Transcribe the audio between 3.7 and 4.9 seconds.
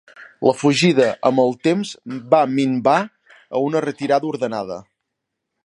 retirada ordenada.